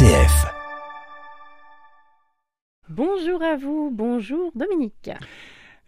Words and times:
RCF. 0.00 0.46
Bonjour 2.88 3.42
à 3.42 3.56
vous, 3.56 3.90
bonjour 3.92 4.50
Dominique. 4.54 5.10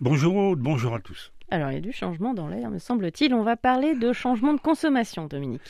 Bonjour 0.00 0.34
Aude, 0.34 0.58
bonjour 0.58 0.96
à 0.96 0.98
tous. 0.98 1.32
Alors 1.48 1.70
il 1.70 1.74
y 1.74 1.76
a 1.76 1.80
du 1.80 1.92
changement 1.92 2.34
dans 2.34 2.48
l'air, 2.48 2.70
me 2.70 2.80
semble-t-il. 2.80 3.32
On 3.34 3.44
va 3.44 3.56
parler 3.56 3.94
de 3.94 4.12
changement 4.12 4.52
de 4.52 4.58
consommation, 4.58 5.28
Dominique. 5.28 5.62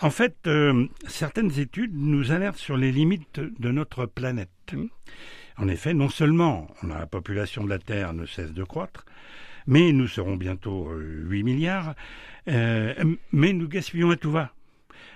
En 0.00 0.08
fait, 0.08 0.34
euh, 0.46 0.86
certaines 1.08 1.58
études 1.58 1.94
nous 1.94 2.32
alertent 2.32 2.56
sur 2.56 2.78
les 2.78 2.90
limites 2.90 3.38
de 3.38 3.70
notre 3.70 4.06
planète. 4.06 4.48
En 5.58 5.68
effet, 5.68 5.92
non 5.92 6.08
seulement 6.08 6.68
la 6.82 7.04
population 7.06 7.64
de 7.64 7.68
la 7.68 7.78
Terre 7.78 8.14
ne 8.14 8.24
cesse 8.24 8.54
de 8.54 8.64
croître, 8.64 9.04
mais 9.66 9.92
nous 9.92 10.08
serons 10.08 10.36
bientôt 10.36 10.88
8 10.90 11.42
milliards, 11.42 11.94
euh, 12.48 12.94
mais 13.32 13.52
nous 13.52 13.68
gaspillons 13.68 14.10
à 14.10 14.16
tout 14.16 14.30
va. 14.30 14.54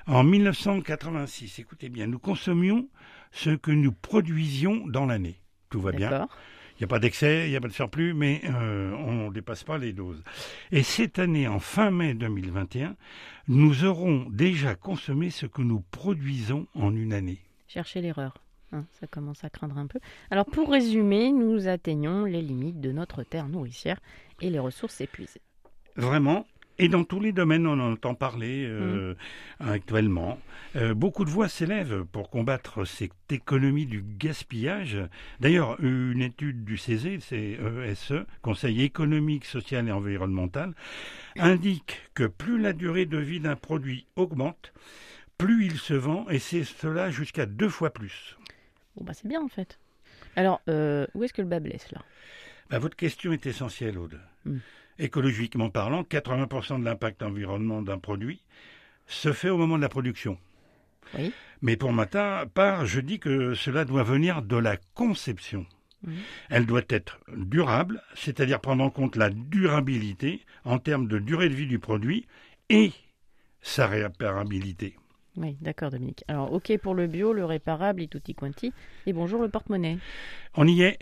En 0.06 0.24
1986, 0.24 1.58
écoutez 1.58 1.88
bien, 1.88 2.06
nous 2.06 2.18
consommions 2.18 2.88
ce 3.32 3.50
que 3.50 3.70
nous 3.70 3.92
produisions 3.92 4.86
dans 4.86 5.06
l'année. 5.06 5.40
Tout 5.70 5.80
va 5.80 5.92
bien. 5.92 6.28
Il 6.76 6.82
n'y 6.82 6.84
a 6.84 6.88
pas 6.88 6.98
d'excès, 6.98 7.46
il 7.46 7.50
n'y 7.50 7.56
a 7.56 7.60
pas 7.60 7.68
de 7.68 7.72
surplus, 7.72 8.14
mais 8.14 8.40
euh, 8.44 8.92
on 8.92 9.28
ne 9.28 9.32
dépasse 9.32 9.62
pas 9.62 9.78
les 9.78 9.92
doses. 9.92 10.22
Et 10.70 10.82
cette 10.82 11.18
année, 11.18 11.46
en 11.46 11.60
fin 11.60 11.90
mai 11.90 12.14
2021, 12.14 12.96
nous 13.48 13.84
aurons 13.84 14.26
déjà 14.30 14.74
consommé 14.74 15.30
ce 15.30 15.46
que 15.46 15.62
nous 15.62 15.80
produisons 15.90 16.66
en 16.74 16.94
une 16.94 17.12
année. 17.12 17.38
Cherchez 17.68 18.00
l'erreur. 18.00 18.34
Hein, 18.72 18.86
ça 18.98 19.06
commence 19.06 19.44
à 19.44 19.50
craindre 19.50 19.76
un 19.76 19.86
peu. 19.86 20.00
Alors 20.30 20.46
pour 20.46 20.70
résumer, 20.70 21.30
nous 21.30 21.68
atteignons 21.68 22.24
les 22.24 22.40
limites 22.40 22.80
de 22.80 22.90
notre 22.90 23.22
terre 23.22 23.48
nourricière 23.48 24.00
et 24.40 24.48
les 24.48 24.58
ressources 24.58 24.94
s'épuisent. 24.94 25.38
Vraiment, 25.96 26.46
et 26.82 26.88
dans 26.88 27.04
tous 27.04 27.20
les 27.20 27.32
domaines, 27.32 27.66
on 27.66 27.78
en 27.78 27.92
entend 27.92 28.14
parler 28.14 28.66
euh, 28.66 29.14
mm. 29.60 29.68
actuellement. 29.68 30.38
Euh, 30.74 30.94
beaucoup 30.94 31.24
de 31.24 31.30
voix 31.30 31.48
s'élèvent 31.48 32.04
pour 32.10 32.28
combattre 32.28 32.84
cette 32.84 33.12
économie 33.30 33.86
du 33.86 34.02
gaspillage. 34.02 34.98
D'ailleurs, 35.40 35.78
une 35.80 36.22
étude 36.22 36.64
du 36.64 36.76
CESE, 36.76 37.20
c'est 37.20 37.58
ESE, 37.86 38.24
Conseil 38.42 38.82
économique, 38.82 39.44
social 39.44 39.88
et 39.88 39.92
environnemental, 39.92 40.74
indique 41.38 42.10
que 42.14 42.24
plus 42.24 42.58
la 42.58 42.72
durée 42.72 43.06
de 43.06 43.18
vie 43.18 43.40
d'un 43.40 43.56
produit 43.56 44.06
augmente, 44.16 44.72
plus 45.38 45.66
il 45.66 45.78
se 45.78 45.94
vend, 45.94 46.28
et 46.30 46.40
c'est 46.40 46.64
cela 46.64 47.10
jusqu'à 47.10 47.46
deux 47.46 47.68
fois 47.68 47.90
plus. 47.90 48.36
Bon, 48.96 49.04
bah 49.04 49.14
c'est 49.14 49.28
bien 49.28 49.40
en 49.40 49.48
fait. 49.48 49.78
Alors, 50.36 50.60
euh, 50.68 51.06
où 51.14 51.22
est-ce 51.22 51.32
que 51.32 51.42
le 51.42 51.48
bas 51.48 51.60
blesse 51.60 51.90
là? 51.92 52.02
Bah, 52.70 52.78
Votre 52.78 52.96
question 52.96 53.32
est 53.32 53.46
essentielle, 53.46 53.98
Aude. 53.98 54.18
Mm. 54.44 54.58
Écologiquement 54.98 55.70
parlant, 55.70 56.02
80% 56.02 56.80
de 56.80 56.84
l'impact 56.84 57.22
environnement 57.22 57.82
d'un 57.82 57.98
produit 57.98 58.42
se 59.06 59.32
fait 59.32 59.50
au 59.50 59.56
moment 59.56 59.76
de 59.76 59.82
la 59.82 59.88
production. 59.88 60.38
Oui. 61.18 61.32
Mais 61.60 61.76
pour 61.76 61.92
ma 61.92 62.06
part, 62.06 62.86
je 62.86 63.00
dis 63.00 63.18
que 63.18 63.54
cela 63.54 63.84
doit 63.84 64.02
venir 64.02 64.42
de 64.42 64.56
la 64.56 64.76
conception. 64.94 65.66
Mm. 66.04 66.12
Elle 66.50 66.66
doit 66.66 66.82
être 66.88 67.20
durable, 67.28 68.02
c'est-à-dire 68.14 68.60
prendre 68.60 68.84
en 68.84 68.90
compte 68.90 69.16
la 69.16 69.30
durabilité 69.30 70.44
en 70.64 70.78
termes 70.78 71.06
de 71.06 71.18
durée 71.18 71.48
de 71.48 71.54
vie 71.54 71.66
du 71.66 71.78
produit 71.78 72.26
et 72.68 72.92
sa 73.60 73.86
réparabilité. 73.86 74.96
Oui, 75.36 75.56
d'accord 75.60 75.90
Dominique. 75.90 76.24
Alors, 76.28 76.52
ok 76.52 76.76
pour 76.78 76.94
le 76.94 77.06
bio, 77.06 77.32
le 77.32 77.44
réparable 77.44 78.02
et 78.02 78.08
tutti 78.08 78.34
quanti. 78.34 78.72
Et 79.06 79.12
bonjour 79.12 79.40
le 79.40 79.48
porte-monnaie. 79.48 79.98
On 80.54 80.66
y 80.66 80.82
est. 80.82 80.98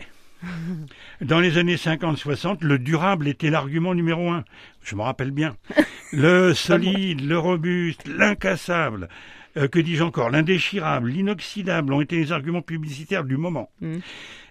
Dans 1.21 1.39
les 1.39 1.57
années 1.57 1.75
50-60, 1.75 2.63
le 2.63 2.79
durable 2.79 3.27
était 3.27 3.49
l'argument 3.49 3.93
numéro 3.93 4.29
un. 4.29 4.43
Je 4.83 4.95
me 4.95 5.01
rappelle 5.01 5.31
bien. 5.31 5.55
Le 6.13 6.53
solide, 6.53 7.21
le 7.21 7.39
robuste, 7.39 8.05
l'incassable, 8.05 9.07
euh, 9.55 9.69
que 9.69 9.79
dis-je 9.79 10.03
encore, 10.03 10.29
l'indéchirable, 10.29 11.09
l'inoxydable 11.09 11.93
ont 11.93 12.01
été 12.01 12.17
les 12.17 12.33
arguments 12.33 12.61
publicitaires 12.61 13.23
du 13.23 13.37
moment. 13.37 13.71
Mm. 13.79 13.97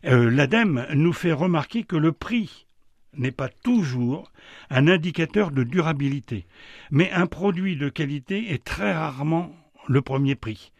Euh, 0.06 0.30
L'ADEME 0.30 0.86
nous 0.94 1.12
fait 1.12 1.32
remarquer 1.32 1.84
que 1.84 1.96
le 1.96 2.12
prix 2.12 2.66
n'est 3.14 3.30
pas 3.30 3.48
toujours 3.48 4.32
un 4.70 4.88
indicateur 4.88 5.50
de 5.50 5.64
durabilité, 5.64 6.46
mais 6.90 7.10
un 7.12 7.26
produit 7.26 7.76
de 7.76 7.88
qualité 7.88 8.52
est 8.52 8.64
très 8.64 8.94
rarement 8.94 9.54
le 9.88 10.00
premier 10.00 10.34
prix. 10.34 10.72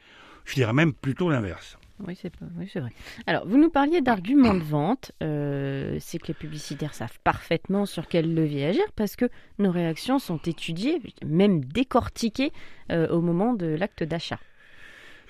Je 0.44 0.54
dirais 0.54 0.72
même 0.72 0.92
plutôt 0.92 1.30
l'inverse. 1.30 1.78
Oui, 2.06 2.18
c'est 2.18 2.80
vrai. 2.80 2.92
Alors, 3.26 3.46
vous 3.46 3.58
nous 3.58 3.70
parliez 3.70 4.00
d'arguments 4.00 4.54
de 4.54 4.62
vente. 4.62 5.12
Euh, 5.22 5.96
c'est 6.00 6.18
que 6.18 6.28
les 6.28 6.34
publicitaires 6.34 6.94
savent 6.94 7.18
parfaitement 7.24 7.86
sur 7.86 8.08
quel 8.08 8.34
levier 8.34 8.66
agir 8.66 8.84
parce 8.96 9.16
que 9.16 9.28
nos 9.58 9.70
réactions 9.70 10.18
sont 10.18 10.38
étudiées, 10.38 11.00
même 11.24 11.64
décortiquées 11.64 12.52
euh, 12.90 13.08
au 13.08 13.20
moment 13.20 13.54
de 13.54 13.66
l'acte 13.66 14.02
d'achat. 14.02 14.38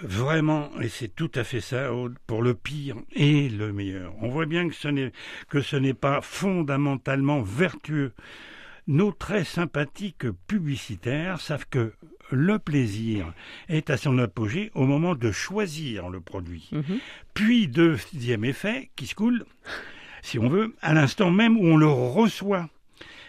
Vraiment, 0.01 0.71
et 0.81 0.89
c'est 0.89 1.15
tout 1.15 1.31
à 1.35 1.45
fait 1.45 1.61
ça, 1.61 1.91
pour 2.27 2.43
le 2.43 2.55
pire 2.55 2.97
et 3.13 3.51
le 3.51 3.73
meilleur. 3.73 4.15
On 4.23 4.29
voit 4.29 4.47
bien 4.47 4.69
que 4.69 4.75
ce 5.61 5.77
n'est 5.77 5.95
pas 5.95 6.23
fondamentalement 6.23 7.43
vertueux. 7.43 8.13
Nos 8.87 9.13
très 9.13 9.45
sympathiques 9.45 10.31
publicitaires 10.47 11.39
savent 11.39 11.67
que 11.69 11.93
le 12.33 12.59
plaisir 12.59 13.33
est 13.69 13.91
à 13.91 13.97
son 13.97 14.19
apogée 14.19 14.71
au 14.75 14.87
moment 14.87 15.15
de 15.15 15.31
choisir 15.31 16.09
le 16.09 16.21
produit. 16.21 16.69
Mhm. 16.73 16.99
Puis, 17.35 17.69
deuxième 17.69 18.45
effet 18.45 18.91
qui 18.97 19.07
se 19.07 19.15
coule, 19.15 19.45
si 20.23 20.39
on 20.39 20.49
veut, 20.49 20.75
à 20.83 20.95
l'instant 20.95 21.31
même 21.31 21.57
où 21.57 21.65
on 21.65 21.77
le 21.77 21.89
reçoit, 21.89 22.69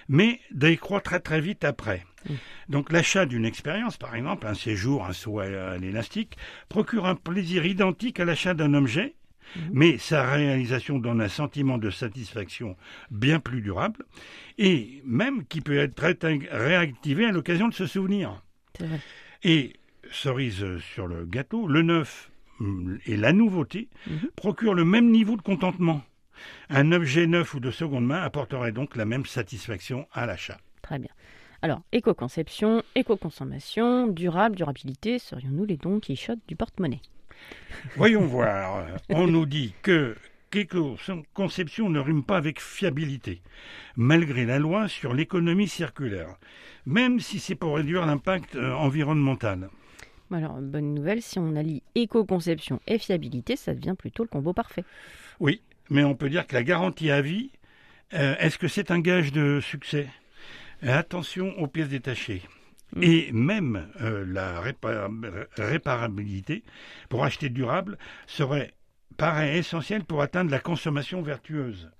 mais 0.08 0.40
décroît 0.52 1.02
très 1.02 1.20
très 1.20 1.42
vite 1.42 1.64
après. 1.64 2.06
Mhm. 2.30 2.38
Donc 2.70 2.92
l'achat 2.92 3.26
d'une 3.26 3.46
expérience, 3.46 3.98
par 3.98 4.16
exemple, 4.16 4.48
un 4.48 4.54
séjour, 4.54 5.06
un 5.06 5.14
saut 5.14 5.40
à 5.40 5.78
l'élastique, 5.78 6.38
procure 6.70 7.06
un 7.06 7.16
plaisir 7.16 7.66
identique 7.66 8.20
à 8.20 8.26
l'achat 8.26 8.54
d'un 8.54 8.74
objet, 8.74 9.16
mhm. 9.56 9.70
mais 9.74 9.98
sa 9.98 10.30
réalisation 10.30 11.00
donne 11.00 11.22
un 11.22 11.30
sentiment 11.30 11.78
de 11.78 11.90
satisfaction 11.90 12.76
bien 13.10 13.40
plus 13.40 13.62
durable, 13.62 14.06
et 14.58 15.02
même 15.06 15.46
qui 15.46 15.62
peut 15.62 15.78
être 15.78 16.04
réactivé 16.52 17.26
à 17.26 17.32
l'occasion 17.32 17.68
de 17.68 17.74
se 17.74 17.88
souvenir. 17.88 18.42
Et 19.44 19.74
cerise 20.12 20.80
sur 20.80 21.08
le 21.08 21.26
gâteau, 21.26 21.68
le 21.68 21.82
neuf 21.82 22.32
mm, 22.60 22.98
et 23.06 23.18
la 23.18 23.34
nouveauté 23.34 23.90
mhm. 24.08 24.30
procurent 24.36 24.74
le 24.74 24.86
même 24.86 25.10
niveau 25.10 25.38
de 25.38 25.42
contentement. 25.42 26.02
Un 26.70 26.92
objet 26.92 27.28
neuf 27.28 27.54
ou 27.54 27.60
de 27.60 27.72
seconde 27.72 28.06
main 28.06 28.22
apporterait 28.22 28.72
donc 28.72 28.96
la 28.96 29.06
même 29.06 29.26
satisfaction 29.26 30.08
à 30.12 30.26
l'achat. 30.26 30.60
Très 30.82 30.98
bien. 30.98 31.12
Alors, 31.62 31.82
éco-conception, 31.92 32.82
éco-consommation, 32.96 34.08
durable, 34.08 34.56
durabilité, 34.56 35.20
serions-nous 35.20 35.66
les 35.66 35.78
dons 35.78 36.00
qui 36.00 36.16
chotent 36.16 36.40
du 36.48 36.56
porte-monnaie? 36.56 37.02
Voyons 37.96 38.26
voir. 38.26 38.88
On 39.10 39.28
nous 39.28 39.46
dit 39.46 39.74
que 39.84 40.16
éco-conception 40.56 41.90
ne 41.90 42.00
rime 42.00 42.24
pas 42.24 42.38
avec 42.38 42.60
fiabilité, 42.60 43.42
malgré 43.96 44.46
la 44.46 44.60
loi 44.60 44.88
sur 44.88 45.14
l'économie 45.14 45.68
circulaire 45.68 46.38
même 46.86 47.20
si 47.20 47.40
c'est 47.40 47.56
pour 47.56 47.76
réduire 47.76 48.06
l'impact 48.06 48.56
euh, 48.56 48.74
environnemental. 48.74 49.70
Alors, 50.32 50.62
bonne 50.62 50.94
nouvelle, 50.94 51.22
si 51.22 51.40
on 51.40 51.56
allie 51.56 51.84
éco-conception 51.94 52.80
et 52.88 52.98
fiabilité, 52.98 53.56
ça 53.56 53.74
devient 53.74 53.96
plutôt 53.98 54.24
le 54.24 54.30
combo 54.30 54.54
parfait. 54.54 54.86
Oui, 55.40 55.62
mais 55.90 56.04
on 56.04 56.16
peut 56.16 56.30
dire 56.30 56.48
que 56.48 56.56
la 56.56 56.64
garantie 56.64 57.12
à 57.12 57.22
vie, 57.22 57.52
euh, 58.14 58.36
est-ce 58.40 58.58
que 58.58 58.70
c'est 58.70 58.92
un 58.92 59.00
gage 59.00 59.34
de 59.34 59.60
succès? 59.60 60.08
Attention 60.82 61.54
aux 61.60 61.68
pièces 61.68 61.90
détachées. 61.90 62.44
Mm. 62.96 63.04
Et 63.04 63.32
même 63.34 63.88
euh, 64.02 64.26
la 64.26 64.62
réparabilité 65.58 66.64
pour 67.10 67.26
acheter 67.26 67.50
durable 67.50 67.98
serait, 68.26 68.74
paraît 69.18 69.58
essentiel 69.58 70.04
pour 70.04 70.22
atteindre 70.22 70.52
la 70.52 70.60
consommation 70.60 71.22
vertueuse. 71.22 71.92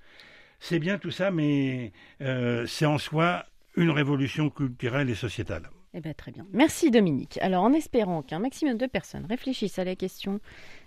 C'est 0.60 0.80
bien 0.80 0.98
tout 0.98 1.12
ça, 1.12 1.32
mais 1.32 1.92
c'est 2.20 2.86
en 2.86 2.98
soi 2.98 3.46
une 3.76 3.90
révolution 3.90 4.50
culturelle 4.50 5.10
et 5.10 5.16
sociétale. 5.16 5.70
Eh 5.94 6.00
bien, 6.00 6.14
très 6.14 6.32
bien. 6.32 6.46
Merci 6.54 6.90
Dominique. 6.90 7.38
Alors, 7.42 7.64
en 7.64 7.74
espérant 7.74 8.22
qu'un 8.22 8.40
maximum 8.40 8.78
de 8.78 8.86
personnes 8.86 9.26
réfléchissent 9.26 9.78
à 9.78 9.84
la 9.84 9.98
question 9.98 10.40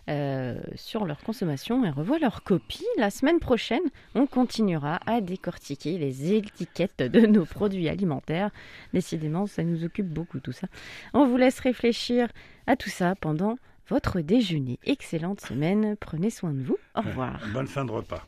euh, 0.09 0.59
sur 0.77 1.05
leur 1.05 1.19
consommation 1.23 1.85
et 1.85 1.91
revoient 1.91 2.19
leur 2.19 2.43
copie, 2.43 2.87
la 2.97 3.11
semaine 3.11 3.39
prochaine, 3.39 3.83
on 4.15 4.27
continuera 4.27 5.01
à 5.05 5.21
décortiquer 5.21 5.99
les 5.99 6.33
étiquettes 6.33 7.03
de 7.03 7.27
nos 7.27 7.45
produits 7.45 7.91
alimentaires. 7.91 8.51
Décidément, 8.95 9.47
ça 9.47 9.63
nous 9.63 9.85
occupe 9.85 10.09
beaucoup 10.09 10.41
tout 10.41 10.53
ça. 10.53 10.69
On 11.13 11.27
vous 11.27 11.37
laisse 11.37 11.61
réfléchir 11.61 12.29
à 12.67 12.77
tout 12.77 12.91
ça 12.91 13.15
pendant 13.15 13.59
votre 13.89 14.21
déjeuner. 14.21 14.79
Excellente 14.85 15.41
semaine. 15.41 15.97
Prenez 15.97 16.31
soin 16.31 16.53
de 16.53 16.63
vous. 16.63 16.79
Au 16.95 17.01
revoir. 17.01 17.41
Bonne 17.53 17.67
fin 17.67 17.85
de 17.85 17.91
repas. 17.91 18.27